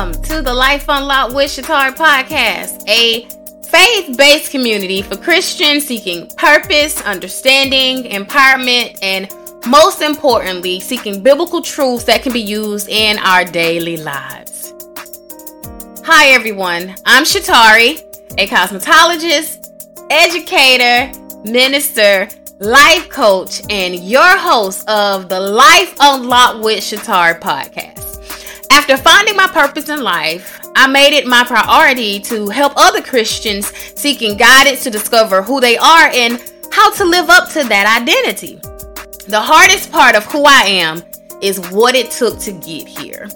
[0.00, 3.28] Welcome to the Life Unlocked with Shetauri podcast, a
[3.66, 9.30] faith based community for Christians seeking purpose, understanding, empowerment, and
[9.66, 14.72] most importantly, seeking biblical truths that can be used in our daily lives.
[16.06, 16.94] Hi, everyone.
[17.04, 18.00] I'm Shetauri,
[18.38, 19.68] a cosmetologist,
[20.08, 21.12] educator,
[21.44, 22.26] minister,
[22.58, 27.99] life coach, and your host of the Life Unlocked with Shetauri podcast.
[28.70, 33.66] After finding my purpose in life, I made it my priority to help other Christians
[33.96, 36.40] seeking guidance to discover who they are and
[36.72, 38.60] how to live up to that identity.
[39.26, 41.02] The hardest part of who I am
[41.42, 43.28] is what it took to get here.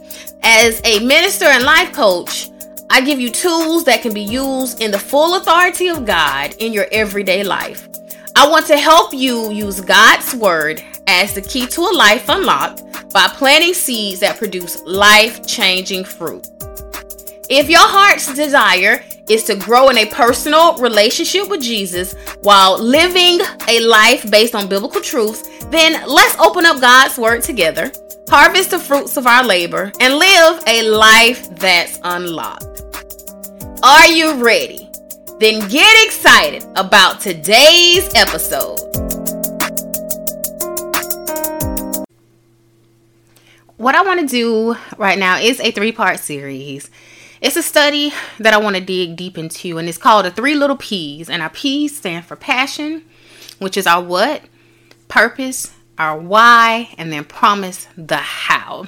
[0.43, 2.51] As a minister and life coach,
[2.89, 6.73] I give you tools that can be used in the full authority of God in
[6.73, 7.89] your everyday life.
[8.37, 12.83] I want to help you use God's word as the key to a life unlocked
[13.15, 16.47] by planting seeds that produce life changing fruit.
[17.49, 23.41] If your heart's desire is to grow in a personal relationship with Jesus while living
[23.69, 27.93] a life based on biblical truths, then let's open up God's Word together,
[28.29, 32.83] harvest the fruits of our labor, and live a life that's unlocked.
[33.85, 34.91] Are you ready?
[35.39, 38.81] Then get excited about today's episode.
[43.85, 46.91] What I want to do right now is a three part series.
[47.43, 50.55] It's a study that I want to dig deep into, and it's called the Three
[50.55, 51.29] Little P's.
[51.29, 53.05] And our P's stand for passion,
[53.59, 54.41] which is our what,
[55.09, 58.87] purpose, our why, and then promise the how.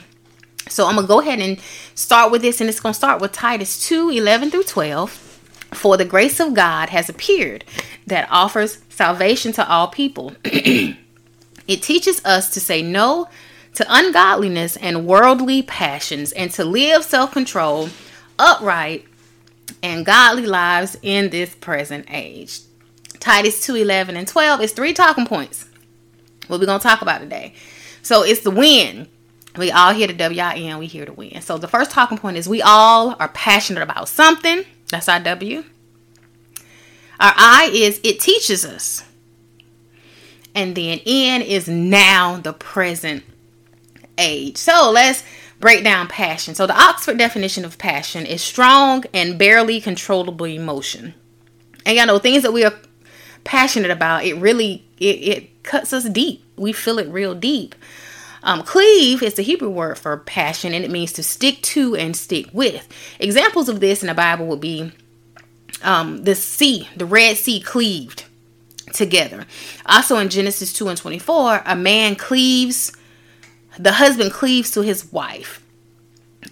[0.71, 1.61] So I'm gonna go ahead and
[1.95, 5.11] start with this, and it's gonna start with Titus 2 11 through 12.
[5.75, 7.67] For the grace of God has appeared
[8.07, 10.35] that offers salvation to all people.
[10.45, 10.97] it
[11.83, 13.29] teaches us to say no
[13.77, 17.91] to ungodliness and worldly passions, and to live self control,
[18.39, 19.05] upright,
[19.83, 22.61] and godly lives in this present age.
[23.21, 25.67] Titus 2 11 and 12 is three talking points.
[26.47, 27.55] What we're going to talk about today.
[28.03, 29.09] So it's the win.
[29.57, 31.41] We all hear the W-I-N, we hear the win.
[31.41, 34.65] So the first talking point is we all are passionate about something.
[34.91, 35.65] That's our W.
[37.19, 39.05] Our I is it teaches us.
[40.55, 43.25] And then N is now the present
[44.19, 44.57] age.
[44.57, 45.23] So let's
[45.61, 46.55] break down passion.
[46.55, 51.15] So the Oxford definition of passion is strong and barely controllable emotion.
[51.85, 52.75] And y'all know things that we are
[53.45, 56.45] passionate about, it really it, it cuts us deep.
[56.57, 57.75] We feel it real deep.
[58.43, 62.17] Um, cleave is the Hebrew word for passion, and it means to stick to and
[62.17, 62.87] stick with.
[63.19, 64.93] Examples of this in the Bible would be
[65.83, 68.25] um, the sea, the Red Sea cleaved
[68.93, 69.47] together.
[69.85, 72.93] Also in Genesis 2 and 24, a man cleaves
[73.79, 75.63] the husband cleaves to his wife.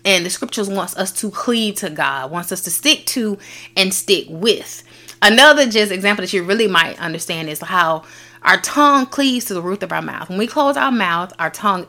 [0.05, 3.39] And the scriptures wants us to cleave to God, wants us to stick to
[3.77, 4.83] and stick with.
[5.23, 8.05] Another just example that you really might understand is how
[8.43, 10.29] our tongue cleaves to the roof of our mouth.
[10.29, 11.87] When we close our mouth, our tongue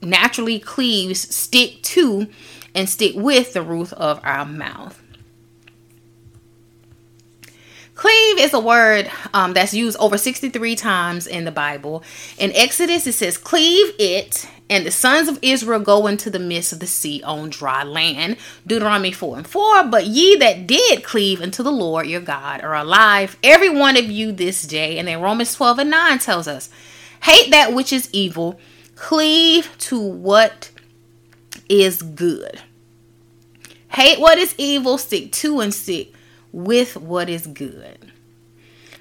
[0.00, 2.28] naturally cleaves, stick to,
[2.74, 5.01] and stick with the roof of our mouth.
[8.02, 12.02] Cleave is a word um, that's used over 63 times in the Bible.
[12.36, 16.72] In Exodus, it says, Cleave it, and the sons of Israel go into the midst
[16.72, 18.38] of the sea on dry land.
[18.66, 19.84] Deuteronomy 4 and 4.
[19.84, 24.06] But ye that did cleave unto the Lord your God are alive, every one of
[24.06, 24.98] you this day.
[24.98, 26.70] And then Romans 12 and 9 tells us,
[27.22, 28.58] Hate that which is evil,
[28.96, 30.72] cleave to what
[31.68, 32.62] is good.
[33.90, 36.12] Hate what is evil, stick to and stick
[36.52, 38.12] with what is good.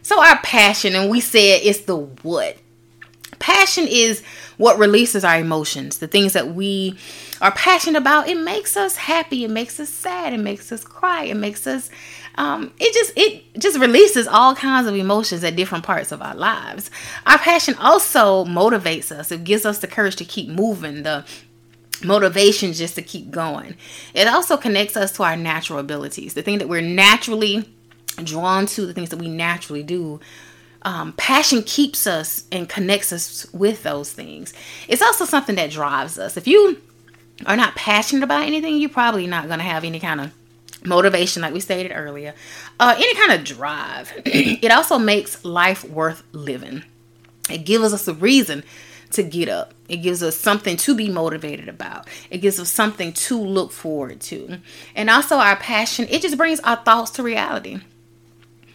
[0.01, 2.57] So, our passion, and we said it's the what.
[3.39, 4.21] Passion is
[4.57, 6.97] what releases our emotions, the things that we
[7.41, 8.27] are passionate about.
[8.27, 11.89] It makes us happy, it makes us sad, it makes us cry, it makes us
[12.35, 16.35] um, it just it just releases all kinds of emotions at different parts of our
[16.35, 16.89] lives.
[17.25, 19.31] Our passion also motivates us.
[19.31, 21.25] It gives us the courage to keep moving, the
[22.03, 23.75] motivation just to keep going.
[24.13, 27.69] It also connects us to our natural abilities, the thing that we're naturally
[28.23, 30.19] drawn to, the things that we naturally do.
[30.83, 34.51] Um, passion keeps us and connects us with those things.
[34.87, 36.37] It's also something that drives us.
[36.37, 36.81] If you
[37.45, 40.31] are not passionate about anything, you're probably not going to have any kind of
[40.83, 42.33] motivation, like we stated earlier,
[42.79, 44.11] uh, any kind of drive.
[44.25, 46.83] it also makes life worth living.
[47.49, 48.63] It gives us a reason
[49.11, 49.73] to get up.
[49.87, 52.07] It gives us something to be motivated about.
[52.29, 54.59] It gives us something to look forward to.
[54.95, 57.79] And also our passion, it just brings our thoughts to reality.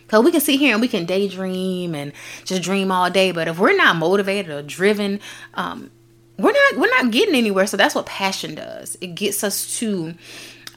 [0.09, 2.13] Cause we can sit here and we can daydream and
[2.45, 5.19] just dream all day, but if we're not motivated or driven,
[5.55, 5.91] um,
[6.39, 7.67] we're not we're not getting anywhere.
[7.67, 8.97] So that's what passion does.
[9.01, 10.15] It gets us to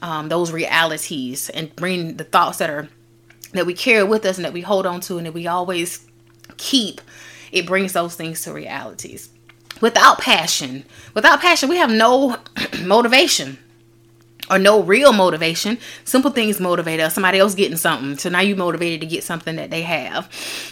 [0.02, 2.88] um, those realities and bring the thoughts that are
[3.52, 6.04] that we carry with us and that we hold on to and that we always
[6.56, 7.00] keep
[7.52, 9.28] it brings those things to realities
[9.80, 10.84] without passion
[11.14, 12.36] without passion we have no
[12.82, 13.58] motivation
[14.50, 15.78] or no real motivation.
[16.04, 17.14] Simple things motivate us.
[17.14, 18.18] Somebody else getting something.
[18.18, 20.28] So now you motivated to get something that they have.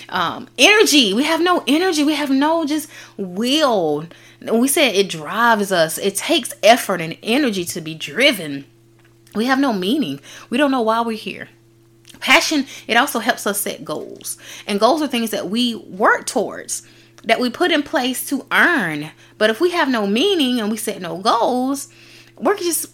[0.08, 1.14] Um, energy.
[1.14, 2.02] We have no energy.
[2.02, 4.06] We have no just will.
[4.40, 5.96] We said it drives us.
[5.96, 8.64] It takes effort and energy to be driven.
[9.34, 10.20] We have no meaning.
[10.50, 11.48] We don't know why we're here.
[12.18, 14.38] Passion, it also helps us set goals.
[14.66, 16.82] And goals are things that we work towards,
[17.24, 19.10] that we put in place to earn.
[19.36, 21.88] But if we have no meaning and we set no goals,
[22.36, 22.86] we're just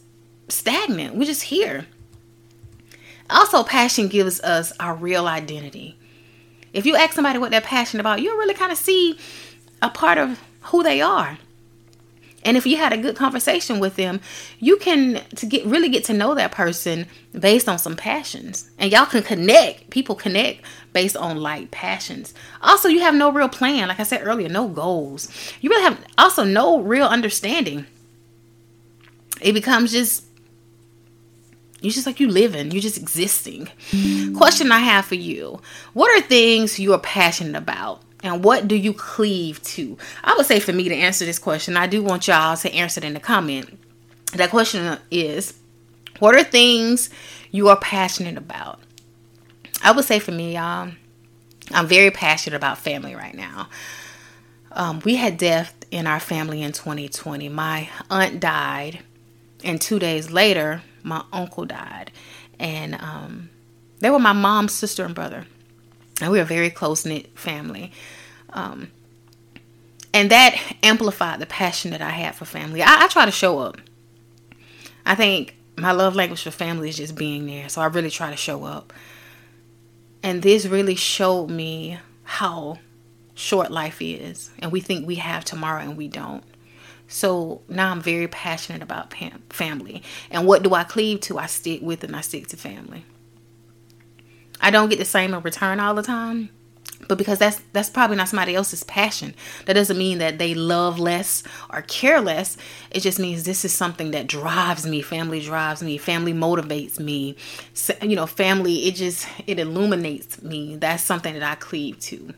[0.48, 1.14] stagnant.
[1.14, 1.86] We're just here.
[3.30, 5.98] Also, passion gives us our real identity.
[6.72, 9.18] If you ask somebody what they're passionate about, you'll really kind of see
[9.80, 11.38] a part of who they are.
[12.44, 14.20] And if you had a good conversation with them,
[14.58, 17.06] you can to get really get to know that person
[17.38, 18.70] based on some passions.
[18.78, 19.90] And y'all can connect.
[19.90, 20.62] People connect
[20.92, 22.34] based on like passions.
[22.60, 25.28] Also, you have no real plan, like I said earlier, no goals.
[25.60, 27.86] You really have also no real understanding.
[29.40, 30.24] It becomes just
[31.80, 33.68] you just like you living, you're just existing.
[34.36, 35.60] Question I have for you
[35.92, 38.02] What are things you are passionate about?
[38.24, 39.98] And what do you cleave to?
[40.24, 42.98] I would say for me to answer this question, I do want y'all to answer
[42.98, 43.78] it in the comment.
[44.32, 45.52] That question is
[46.18, 47.10] What are things
[47.50, 48.80] you are passionate about?
[49.82, 50.92] I would say for me, y'all,
[51.70, 53.68] I'm very passionate about family right now.
[54.72, 57.50] Um, we had death in our family in 2020.
[57.50, 59.00] My aunt died,
[59.62, 62.10] and two days later, my uncle died,
[62.58, 63.50] and um,
[64.00, 65.46] they were my mom's sister and brother,
[66.20, 67.92] and we were a very close knit family.
[68.52, 68.90] Um,
[70.12, 72.82] and that amplified the passion that I had for family.
[72.82, 73.80] I, I try to show up.
[75.04, 78.30] I think my love language for family is just being there, so I really try
[78.30, 78.92] to show up.
[80.22, 82.78] And this really showed me how
[83.34, 86.44] short life is, and we think we have tomorrow and we don't.
[87.06, 89.12] So now I'm very passionate about
[89.50, 90.02] family.
[90.30, 91.38] And what do I cleave to?
[91.38, 93.04] I stick with and I stick to family.
[94.60, 96.50] I don't get the same in return all the time,
[97.08, 99.34] but because that's that's probably not somebody else's passion.
[99.66, 102.56] That doesn't mean that they love less or care less.
[102.90, 105.02] It just means this is something that drives me.
[105.02, 105.98] Family drives me.
[105.98, 107.36] Family motivates me.
[107.74, 110.76] So, you know, family it just it illuminates me.
[110.76, 112.32] That's something that I cleave to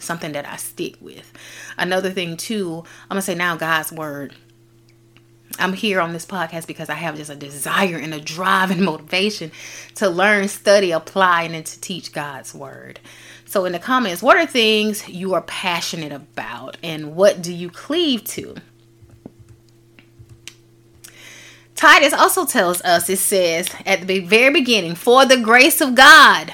[0.00, 1.32] something that I stick with.
[1.76, 4.34] Another thing too, I'm gonna say now God's word.
[5.58, 8.84] I'm here on this podcast because I have just a desire and a drive and
[8.84, 9.50] motivation
[9.96, 13.00] to learn, study, apply, and to teach God's word.
[13.44, 17.70] So, in the comments, what are things you are passionate about and what do you
[17.70, 18.56] cleave to?
[21.74, 26.52] Titus also tells us, it says at the very beginning, for the grace of God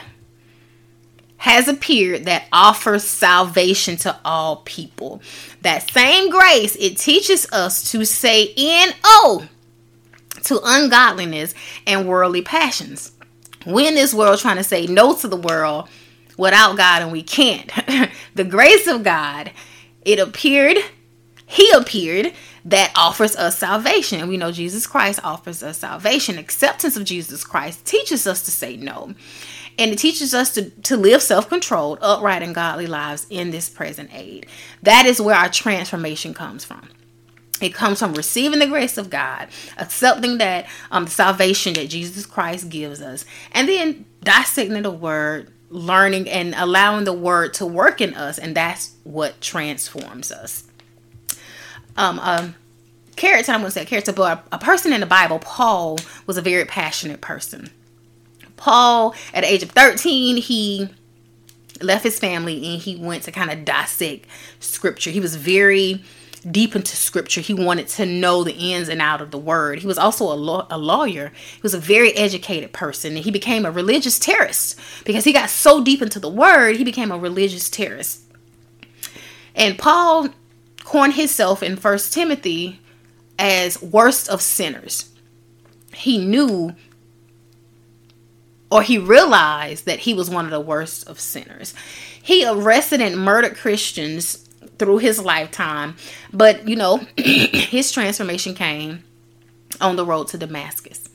[1.44, 5.20] has appeared that offers salvation to all people.
[5.60, 9.46] That same grace, it teaches us to say N-O
[10.44, 11.52] to ungodliness
[11.86, 13.12] and worldly passions.
[13.66, 15.90] We in this world trying to say no to the world
[16.38, 17.70] without God and we can't.
[18.34, 19.50] the grace of God,
[20.02, 20.78] it appeared,
[21.44, 22.32] he appeared
[22.64, 24.26] that offers us salvation.
[24.28, 26.38] We know Jesus Christ offers us salvation.
[26.38, 29.14] Acceptance of Jesus Christ teaches us to say no.
[29.78, 33.68] And it teaches us to, to live self controlled, upright, and godly lives in this
[33.68, 34.48] present age.
[34.82, 36.88] That is where our transformation comes from.
[37.60, 42.68] It comes from receiving the grace of God, accepting that um, salvation that Jesus Christ
[42.68, 48.14] gives us, and then dissecting the word, learning and allowing the word to work in
[48.14, 50.64] us, and that's what transforms us.
[51.96, 52.54] Um, um,
[53.16, 56.36] character, I'm going to say character, but a, a person in the Bible, Paul, was
[56.36, 57.70] a very passionate person.
[58.56, 60.88] Paul, at the age of 13, he
[61.82, 64.26] left his family and he went to kind of dissect
[64.60, 65.10] scripture.
[65.10, 66.02] He was very
[66.50, 67.40] deep into scripture.
[67.40, 69.80] He wanted to know the ins and out of the word.
[69.80, 71.32] He was also a, law- a lawyer.
[71.54, 75.50] He was a very educated person and he became a religious terrorist because he got
[75.50, 78.20] so deep into the word, he became a religious terrorist.
[79.54, 80.28] And Paul
[80.84, 82.80] coined himself in First Timothy
[83.38, 85.10] as worst of sinners.
[85.92, 86.74] He knew
[88.70, 91.74] or he realized that he was one of the worst of sinners.
[92.20, 94.48] He arrested and murdered Christians
[94.78, 95.94] through his lifetime,
[96.32, 99.04] but you know, his transformation came
[99.80, 101.08] on the road to Damascus.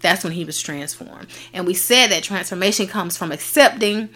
[0.00, 1.26] That's when he was transformed.
[1.52, 4.10] And we said that transformation comes from accepting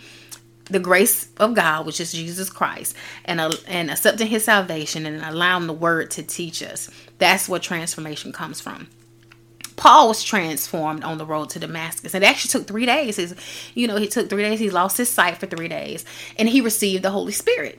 [0.67, 5.23] the grace of God, which is Jesus Christ, and uh, and accepting His salvation and
[5.23, 6.91] allowing the Word to teach us.
[7.19, 8.89] That's what transformation comes from.
[9.77, 12.15] Paul was transformed on the road to Damascus.
[12.15, 13.17] It actually took three days.
[13.17, 13.35] His,
[13.75, 14.61] you know, he took three days.
[14.61, 16.05] He lost his sight for three days,
[16.39, 17.79] and he received the Holy Spirit.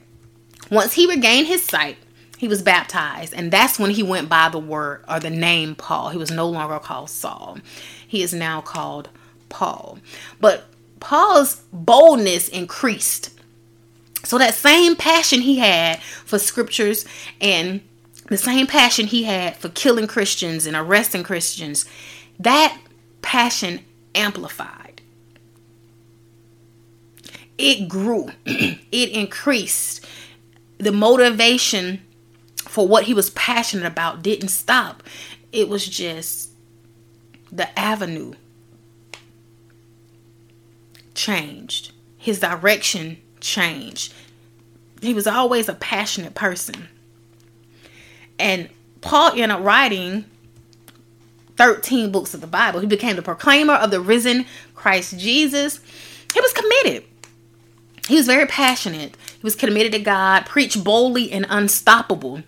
[0.72, 1.98] Once he regained his sight,
[2.38, 6.10] he was baptized, and that's when he went by the word or the name Paul.
[6.10, 7.60] He was no longer called Saul.
[8.06, 9.10] He is now called
[9.50, 10.00] Paul.
[10.42, 10.66] But
[11.04, 13.38] Paul's boldness increased.
[14.24, 17.06] So that same passion he had for scriptures
[17.42, 17.82] and
[18.30, 21.86] the same passion he had for killing Christians and arresting Christians,
[22.40, 22.80] that
[23.22, 23.82] passion
[24.16, 25.02] amplified.
[27.58, 30.06] It grew, it increased.
[30.78, 32.02] The motivation
[32.60, 35.04] for what he was passionate about didn't stop.
[35.52, 36.52] It was just
[37.52, 38.36] the avenue
[41.24, 41.94] changed.
[42.18, 44.14] His direction changed.
[45.02, 46.88] He was always a passionate person.
[48.38, 48.70] And
[49.02, 50.26] Paul ended up writing
[51.58, 52.82] 13 books of the Bible.
[52.82, 55.80] He became the proclaimer of the risen Christ Jesus.
[56.34, 57.06] He was committed.
[58.08, 59.16] He was very passionate.
[59.38, 62.44] He was committed to God, preached boldly and unstoppable.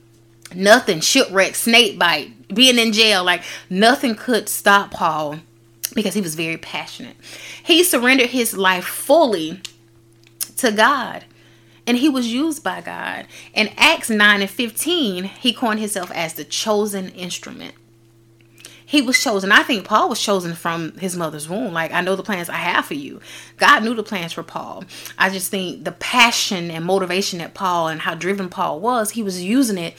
[0.54, 5.40] Nothing, shipwreck, snake bite, being in jail, like nothing could stop Paul
[5.96, 7.16] because he was very passionate.
[7.64, 9.62] He surrendered his life fully
[10.58, 11.26] to God
[11.88, 13.28] and he was used by God.
[13.54, 17.76] In Acts 9 and 15, he coined himself as the chosen instrument.
[18.88, 19.52] He was chosen.
[19.52, 21.74] I think Paul was chosen from his mother's womb.
[21.74, 23.20] Like, I know the plans I have for you.
[23.58, 24.84] God knew the plans for Paul.
[25.18, 29.24] I just think the passion and motivation that Paul and how driven Paul was, he
[29.24, 29.96] was using it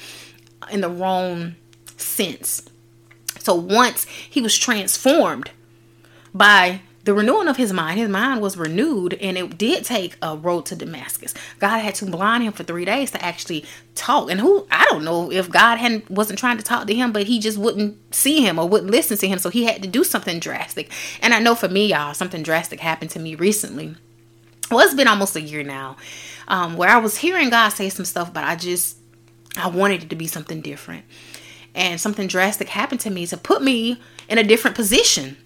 [0.70, 1.56] in the wrong
[1.96, 2.68] sense.
[3.40, 5.50] So once he was transformed
[6.36, 10.36] by the renewing of his mind, his mind was renewed, and it did take a
[10.36, 11.34] road to Damascus.
[11.60, 13.64] God had to blind him for three days to actually
[13.94, 14.28] talk.
[14.28, 17.28] And who I don't know if God hadn't wasn't trying to talk to him, but
[17.28, 19.38] he just wouldn't see him or wouldn't listen to him.
[19.38, 20.90] So he had to do something drastic.
[21.22, 23.94] And I know for me, y'all, something drastic happened to me recently.
[24.68, 25.96] Well, it's been almost a year now,
[26.48, 28.96] um, where I was hearing God say some stuff, but I just
[29.56, 31.04] I wanted it to be something different.
[31.72, 35.36] And something drastic happened to me to put me in a different position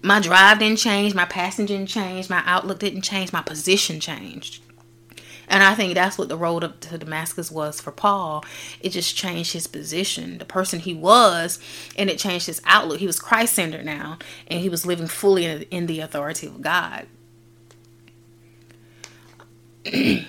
[0.00, 4.62] my drive didn't change, my passion didn't change, my outlook didn't change, my position changed.
[5.48, 8.44] And I think that's what the road up to Damascus was for Paul.
[8.80, 11.58] It just changed his position, the person he was,
[11.96, 13.00] and it changed his outlook.
[13.00, 16.62] He was Christ centered now, and he was living fully in, in the authority of
[16.62, 17.06] God.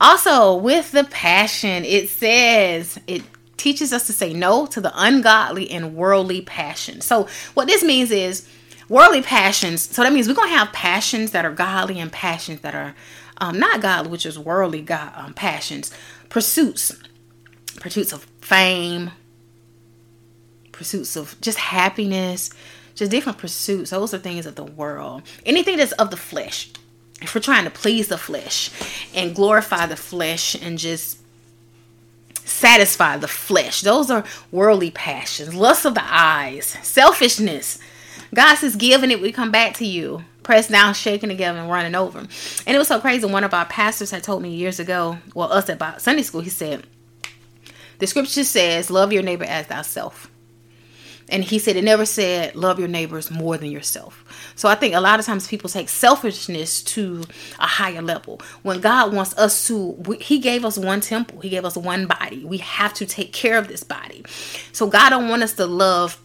[0.00, 3.22] also, with the passion, it says it
[3.62, 7.04] teaches us to say no to the ungodly and worldly passions.
[7.04, 8.48] So, what this means is
[8.88, 9.82] worldly passions.
[9.82, 12.94] So, that means we're going to have passions that are godly and passions that are
[13.38, 15.92] um, not godly, which is worldly God, um, passions.
[16.28, 16.92] Pursuits,
[17.76, 19.12] pursuits of fame,
[20.72, 22.50] pursuits of just happiness,
[22.96, 23.90] just different pursuits.
[23.90, 25.22] Those are things of the world.
[25.46, 26.70] Anything that's of the flesh.
[27.20, 28.70] If we're trying to please the flesh
[29.14, 31.21] and glorify the flesh and just
[32.62, 33.80] satisfy the flesh.
[33.80, 37.80] Those are worldly passions, lust of the eyes, selfishness.
[38.32, 40.24] God says, give and it will come back to you.
[40.44, 42.20] Pressed down, shaking together, and running over.
[42.20, 43.26] And it was so crazy.
[43.26, 46.50] One of our pastors had told me years ago, well, us about Sunday school, he
[46.50, 46.84] said,
[47.98, 50.30] the scripture says, love your neighbor as thyself.
[51.32, 54.52] And he said it never said love your neighbors more than yourself.
[54.54, 57.24] So I think a lot of times people take selfishness to
[57.58, 58.40] a higher level.
[58.62, 62.44] When God wants us to, He gave us one temple, He gave us one body.
[62.44, 64.24] We have to take care of this body.
[64.72, 66.20] So God don't want us to love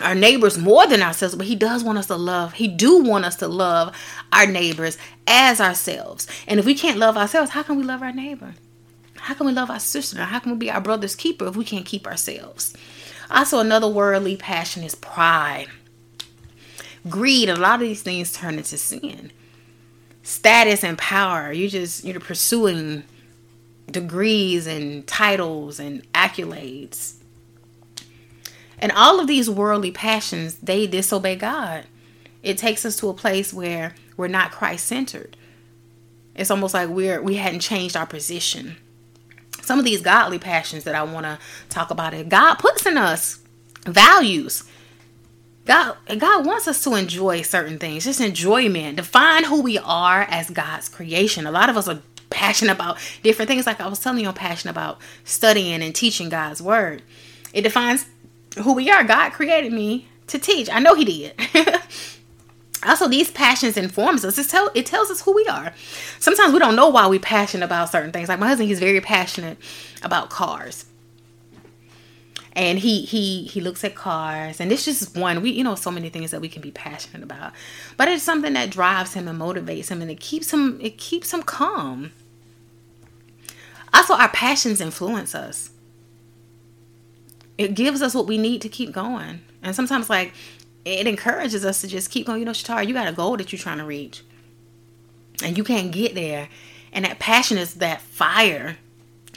[0.00, 3.26] our neighbors more than ourselves but he does want us to love he do want
[3.26, 3.94] us to love
[4.32, 4.96] our neighbors
[5.26, 8.54] as ourselves and if we can't love ourselves how can we love our neighbor
[9.16, 11.64] how can we love our sister how can we be our brother's keeper if we
[11.64, 12.74] can't keep ourselves
[13.32, 15.68] also, another worldly passion is pride,
[17.08, 17.48] greed.
[17.48, 19.32] A lot of these things turn into sin.
[20.22, 21.52] Status and power.
[21.52, 23.04] You just you're pursuing
[23.90, 27.14] degrees and titles and accolades.
[28.78, 31.86] And all of these worldly passions, they disobey God.
[32.42, 35.36] It takes us to a place where we're not Christ centered.
[36.34, 38.76] It's almost like we're we hadn't changed our position
[39.72, 41.38] some of these godly passions that I want to
[41.70, 42.28] talk about it.
[42.28, 43.38] God puts in us
[43.86, 44.64] values.
[45.64, 48.96] God, God wants us to enjoy certain things, just enjoyment.
[48.96, 51.46] Define who we are as God's creation.
[51.46, 53.64] A lot of us are passionate about different things.
[53.64, 57.00] Like I was telling you, I'm passionate about studying and teaching God's word.
[57.54, 58.04] It defines
[58.62, 59.04] who we are.
[59.04, 60.68] God created me to teach.
[60.68, 61.34] I know He did.
[62.84, 64.38] also these passions informs us.
[64.38, 65.72] It, tell, it tells us who we are.
[66.18, 68.28] Sometimes we don't know why we're passionate about certain things.
[68.28, 69.58] Like my husband he's very passionate
[70.02, 70.86] about cars.
[72.54, 75.90] And he he he looks at cars and it's just one we you know so
[75.90, 77.52] many things that we can be passionate about.
[77.96, 81.32] But it's something that drives him and motivates him and it keeps him it keeps
[81.32, 82.12] him calm.
[83.94, 85.70] Also our passions influence us.
[87.56, 89.40] It gives us what we need to keep going.
[89.62, 90.34] And sometimes like
[90.84, 93.52] it encourages us to just keep going you know Shatara, you got a goal that
[93.52, 94.22] you're trying to reach
[95.42, 96.48] and you can't get there
[96.92, 98.76] and that passion is that fire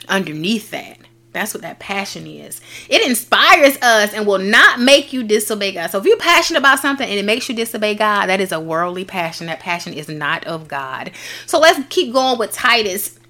[0.08, 0.98] underneath that
[1.36, 2.62] that's what that passion is.
[2.88, 5.90] It inspires us and will not make you disobey God.
[5.90, 8.58] So if you're passionate about something and it makes you disobey God, that is a
[8.58, 9.46] worldly passion.
[9.48, 11.10] That passion is not of God.
[11.44, 13.20] So let's keep going with Titus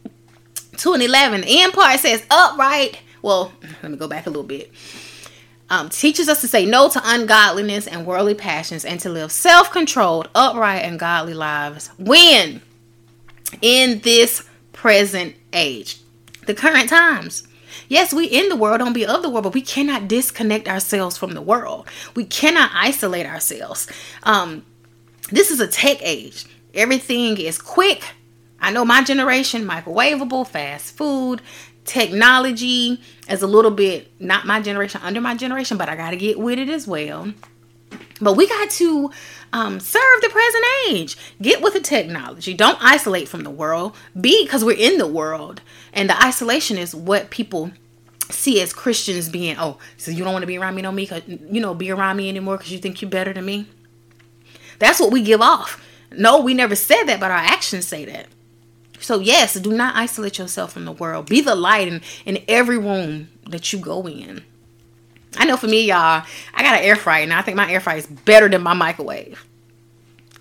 [0.77, 1.41] 2 and 11.
[1.41, 3.01] The end part says, upright.
[3.23, 3.51] Well,
[3.83, 4.71] let me go back a little bit.
[5.69, 9.73] Um, teaches us to say no to ungodliness and worldly passions and to live self
[9.73, 11.89] controlled, upright, and godly lives.
[11.99, 12.63] When?
[13.61, 16.01] In this present age,
[16.47, 17.47] the current times.
[17.89, 21.17] Yes, we in the world, don't be of the world, but we cannot disconnect ourselves
[21.17, 21.89] from the world.
[22.15, 23.89] We cannot isolate ourselves.
[24.23, 24.65] Um,
[25.31, 26.47] this is a tech age.
[26.75, 28.03] Everything is quick.
[28.61, 31.43] I know my generation, microwavable, fast food,
[31.87, 36.17] technology is a little bit not my generation, under my generation, but I got to
[36.17, 37.33] get with it as well.
[38.21, 39.11] But we got to
[39.53, 41.17] um, serve the present age.
[41.41, 42.55] Get with the technology.
[42.55, 43.95] Don't isolate from the world.
[44.19, 45.61] Be because we're in the world,
[45.93, 47.73] and the isolation is what people
[48.31, 49.57] see as Christians being.
[49.59, 51.91] Oh, so you don't want to be around me no me, cause you know, be
[51.91, 53.67] around me anymore because you think you're better than me.
[54.79, 55.83] That's what we give off.
[56.13, 58.27] No, we never said that, but our actions say that.
[59.07, 61.29] So yes, do not isolate yourself from the world.
[61.29, 64.43] Be the light in, in every room that you go in.
[65.37, 67.79] I know for me, y'all, I got an air fryer and I think my air
[67.79, 69.47] fryer is better than my microwave.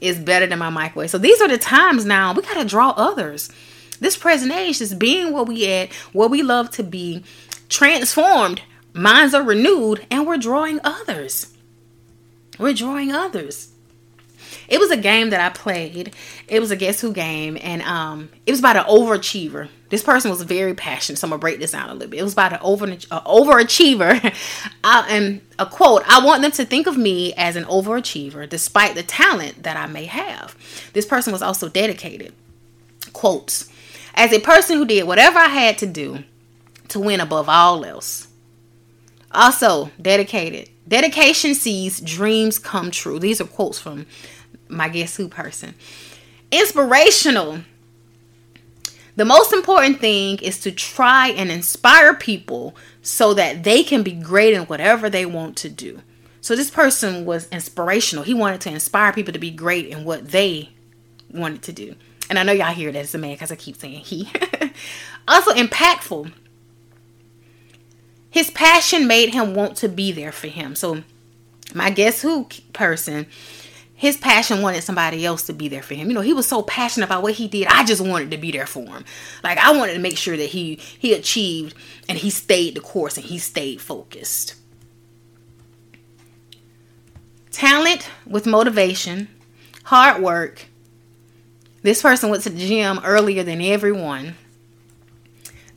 [0.02, 1.12] It's better than my microwave.
[1.12, 3.52] So these are the times now we gotta draw others.
[4.00, 7.24] This present age is being what we at, what we love to be,
[7.70, 8.64] transformed,
[8.94, 11.54] minds are renewed, and we're drawing others.
[12.58, 13.75] We're drawing others.
[14.68, 16.14] It was a game that I played.
[16.48, 19.70] It was a guess who game, and um, it was about an overachiever.
[19.90, 22.20] This person was very passionate, so I'm gonna break this down a little bit.
[22.20, 24.34] It was about an over uh, overachiever,
[24.84, 29.04] and a quote: "I want them to think of me as an overachiever, despite the
[29.04, 30.56] talent that I may have."
[30.94, 32.34] This person was also dedicated.
[33.14, 33.70] Quotes:
[34.16, 36.24] "As a person who did whatever I had to do
[36.90, 38.28] to win above all else."
[39.32, 40.70] Also dedicated.
[40.88, 43.20] Dedication sees dreams come true.
[43.20, 44.06] These are quotes from
[44.68, 45.76] my guess who person.
[46.52, 47.60] Inspirational.
[49.16, 54.12] The most important thing is to try and inspire people so that they can be
[54.12, 56.02] great in whatever they want to do.
[56.42, 58.24] So this person was inspirational.
[58.24, 60.70] He wanted to inspire people to be great in what they
[61.32, 61.96] wanted to do.
[62.30, 64.30] And I know y'all hear that as a man because I keep saying he.
[65.28, 66.32] also impactful.
[68.30, 70.76] His passion made him want to be there for him.
[70.76, 71.04] So
[71.74, 73.28] my guess who person
[73.98, 76.10] his passion wanted somebody else to be there for him.
[76.10, 77.68] You know, he was so passionate about what he did.
[77.68, 79.06] I just wanted to be there for him.
[79.42, 81.76] Like I wanted to make sure that he he achieved
[82.10, 84.56] and he stayed the course and he stayed focused.
[87.52, 89.30] Talent with motivation,
[89.86, 90.66] hard work.
[91.82, 94.36] This person went to the gym earlier than everyone.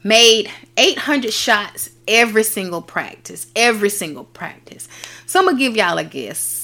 [0.02, 4.88] Made 800 shots every single practice, every single practice.
[5.26, 6.57] So I'm gonna give y'all a guess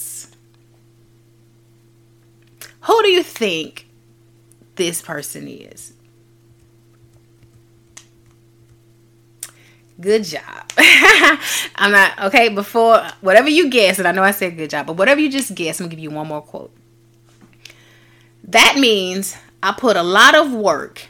[2.84, 3.86] who do you think
[4.76, 5.94] this person is?
[10.00, 10.70] Good job.
[11.76, 12.48] I'm not okay.
[12.48, 15.54] Before whatever you guess, and I know I said good job, but whatever you just
[15.54, 16.74] guess, I'm gonna give you one more quote.
[18.48, 21.06] That means I put a lot of work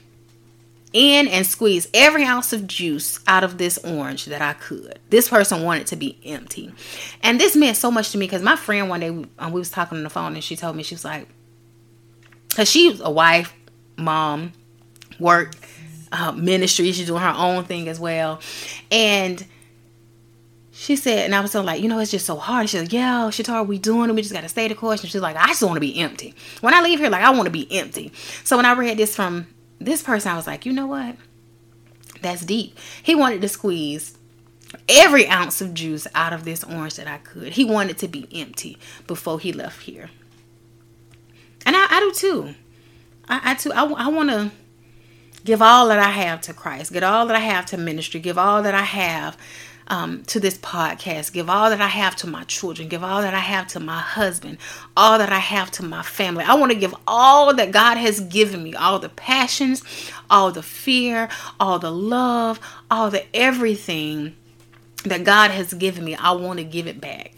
[0.92, 5.00] in and squeeze every ounce of juice out of this orange that I could.
[5.10, 6.72] This person wanted to be empty,
[7.22, 9.58] and this meant so much to me because my friend one day we, um, we
[9.58, 11.26] was talking on the phone and she told me she was like,
[12.54, 13.52] because she's a wife,
[13.96, 14.52] mom,
[15.18, 15.56] work,
[16.12, 16.92] uh, ministry.
[16.92, 18.40] She's doing her own thing as well.
[18.92, 19.44] And
[20.70, 22.68] she said, and I was so like, you know, it's just so hard.
[22.68, 24.12] She said, yeah, Shatara, we doing it.
[24.12, 25.02] We just got to stay the course.
[25.02, 26.32] And she's like, I just want to be empty.
[26.60, 28.12] When I leave here, like, I want to be empty.
[28.44, 29.48] So when I read this from
[29.80, 31.16] this person, I was like, you know what?
[32.22, 32.78] That's deep.
[33.02, 34.16] He wanted to squeeze
[34.88, 37.54] every ounce of juice out of this orange that I could.
[37.54, 40.10] He wanted to be empty before he left here
[41.96, 42.54] I, do too.
[43.28, 43.72] I, I too.
[43.72, 44.50] I, I want to
[45.44, 48.38] give all that I have to Christ, give all that I have to ministry, give
[48.38, 49.36] all that I have
[49.88, 53.34] um, to this podcast, give all that I have to my children, give all that
[53.34, 54.58] I have to my husband,
[54.96, 56.44] all that I have to my family.
[56.44, 59.82] I want to give all that God has given me, all the passions,
[60.30, 61.28] all the fear,
[61.60, 64.34] all the love, all the everything
[65.04, 67.32] that God has given me, I want to give it back.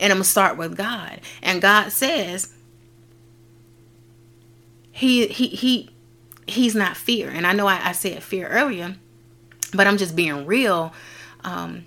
[0.00, 1.20] And I'm going to start with God.
[1.42, 2.52] And God says,
[4.92, 5.90] he he he
[6.46, 7.28] he's not fear.
[7.28, 8.96] And i know i, I said fear earlier
[9.74, 10.92] but i'm just being real.
[11.42, 11.86] Um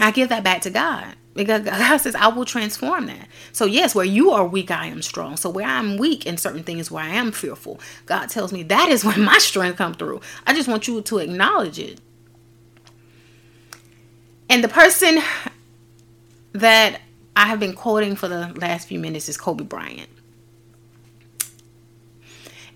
[0.00, 1.14] i give that back to god.
[1.34, 3.28] Because god says i will transform that.
[3.52, 5.36] So yes where you are weak i am strong.
[5.36, 8.88] So where i'm weak in certain things where i am fearful god tells me that
[8.88, 10.20] is when my strength come through.
[10.46, 12.00] I just want you to acknowledge it.
[14.50, 15.20] And the person
[16.52, 17.00] that
[17.36, 20.08] i have been quoting for the last few minutes is kobe bryant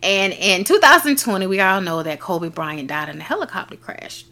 [0.03, 4.25] and in 2020, we all know that Kobe Bryant died in a helicopter crash.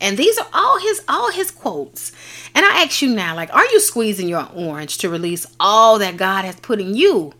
[0.00, 2.12] And these are all his all his quotes.
[2.54, 6.16] And I ask you now, like, are you squeezing your orange to release all that
[6.16, 7.32] God has put in you?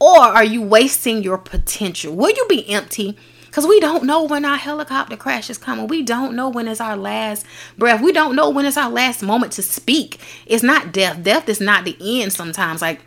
[0.00, 2.14] Or are you wasting your potential?
[2.14, 3.16] Will you be empty?
[3.46, 5.86] Because we don't know when our helicopter crash is coming.
[5.86, 7.46] We don't know when it's our last
[7.78, 8.02] breath.
[8.02, 10.20] We don't know when it's our last moment to speak.
[10.44, 11.22] It's not death.
[11.22, 12.82] Death is not the end sometimes.
[12.82, 13.00] Like,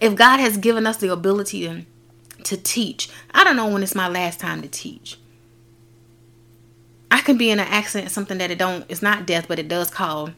[0.00, 1.84] if God has given us the ability to
[2.44, 3.08] to teach.
[3.32, 5.18] I don't know when it's my last time to teach.
[7.10, 9.68] I can be in an accident, something that it don't it's not death, but it
[9.68, 10.30] does call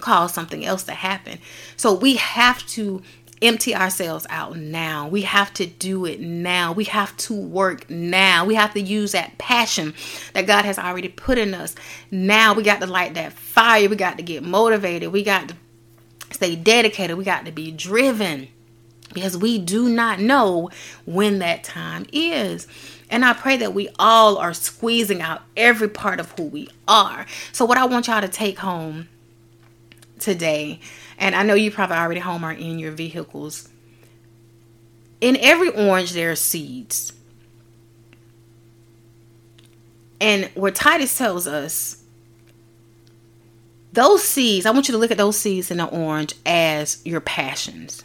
[0.00, 1.38] cause something else to happen.
[1.76, 3.02] So we have to
[3.42, 5.08] empty ourselves out now.
[5.08, 6.72] We have to do it now.
[6.72, 8.44] We have to work now.
[8.44, 9.94] We have to use that passion
[10.32, 11.74] that God has already put in us.
[12.10, 13.88] Now we got to light that fire.
[13.88, 15.12] We got to get motivated.
[15.12, 15.56] We got to
[16.30, 17.16] stay dedicated.
[17.16, 18.48] We got to be driven
[19.16, 20.68] because we do not know
[21.06, 22.66] when that time is.
[23.08, 27.24] And I pray that we all are squeezing out every part of who we are.
[27.50, 29.08] So, what I want y'all to take home
[30.18, 30.80] today,
[31.16, 33.70] and I know you probably already home are in your vehicles.
[35.22, 37.14] In every orange, there are seeds.
[40.20, 42.02] And where Titus tells us,
[43.94, 47.22] those seeds, I want you to look at those seeds in the orange as your
[47.22, 48.04] passions.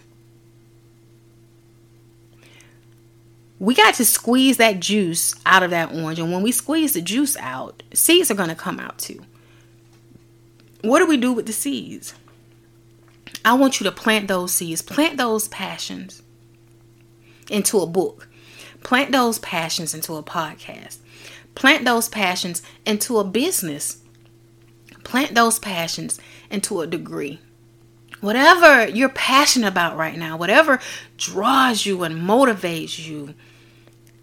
[3.62, 6.18] We got to squeeze that juice out of that orange.
[6.18, 9.22] And when we squeeze the juice out, seeds are going to come out too.
[10.82, 12.16] What do we do with the seeds?
[13.46, 16.24] I want you to plant those seeds, plant those passions
[17.52, 18.28] into a book,
[18.82, 20.98] plant those passions into a podcast,
[21.54, 24.02] plant those passions into a business,
[25.04, 26.20] plant those passions
[26.50, 27.40] into a degree.
[28.22, 30.80] Whatever you're passionate about right now, whatever
[31.18, 33.36] draws you and motivates you,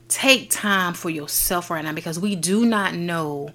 [0.08, 3.50] take time for yourself right now because we do not know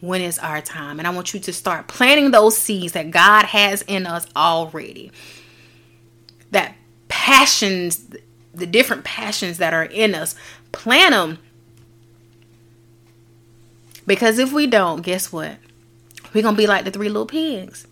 [0.00, 0.98] when it's our time.
[0.98, 5.12] And I want you to start planting those seeds that God has in us already.
[6.50, 6.74] That
[7.08, 8.06] passions,
[8.54, 10.34] the different passions that are in us,
[10.72, 11.38] plant them.
[14.06, 15.56] Because if we don't, guess what?
[16.32, 17.86] We're going to be like the three little pigs.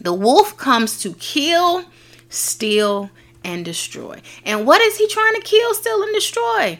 [0.00, 1.84] The wolf comes to kill,
[2.28, 3.10] steal,
[3.44, 4.20] and destroy.
[4.44, 6.78] And what is he trying to kill, steal, and destroy?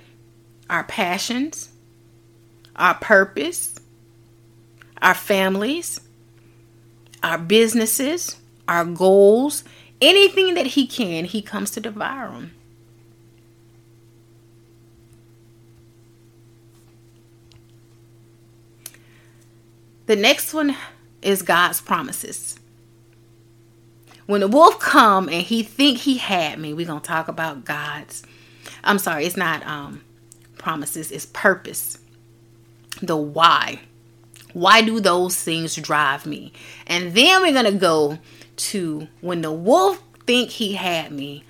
[0.68, 1.70] Our passions,
[2.74, 3.74] our purpose,
[5.00, 6.00] our families,
[7.22, 8.36] our businesses,
[8.68, 9.64] our goals,
[10.00, 12.52] anything that he can, he comes to devour them.
[20.06, 20.76] The next one
[21.20, 22.58] is God's promises.
[24.26, 28.22] When the wolf come and he think he had me, we're to talk about God's
[28.86, 30.02] I'm sorry, it's not um
[30.58, 31.98] promises is purpose.
[33.02, 33.80] The why.
[34.52, 36.52] Why do those things drive me?
[36.86, 38.18] And then we're going to go
[38.56, 41.44] to when the wolf think he had me,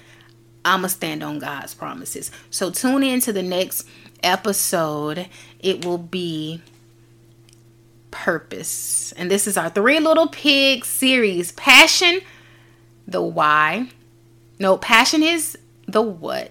[0.65, 2.31] I'm going to stand on God's promises.
[2.51, 3.87] So tune in to the next
[4.23, 5.29] episode.
[5.61, 6.61] It will be
[8.11, 9.13] purpose.
[9.13, 11.53] And this is our Three Little Pigs series.
[11.53, 12.21] Passion,
[13.07, 13.91] the why.
[14.59, 16.51] No, passion is the what.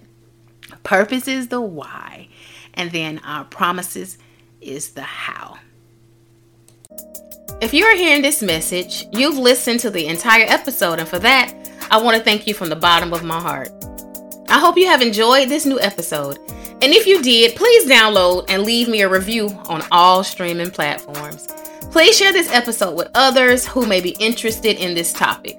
[0.83, 2.29] Purpose is the why.
[2.75, 4.17] And then our promises
[4.61, 5.57] is the how.
[7.61, 11.53] If you are hearing this message, you've listened to the entire episode, and for that,
[11.89, 13.69] I want to thank you from the bottom of my heart.
[14.49, 16.37] I hope you have enjoyed this new episode.
[16.81, 21.47] And if you did, please download and leave me a review on all streaming platforms.
[21.91, 25.57] Please share this episode with others who may be interested in this topic.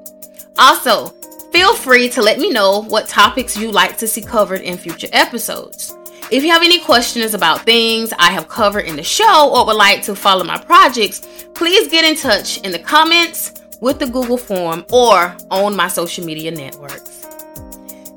[0.58, 1.08] Also,
[1.50, 5.08] feel free to let me know what topics you'd like to see covered in future
[5.12, 5.96] episodes.
[6.28, 9.76] If you have any questions about things I have covered in the show or would
[9.76, 14.36] like to follow my projects, please get in touch in the comments with the Google
[14.36, 17.28] form or on my social media networks.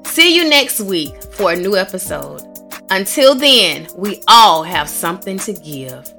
[0.05, 2.41] See you next week for a new episode.
[2.89, 6.11] Until then, we all have something to give.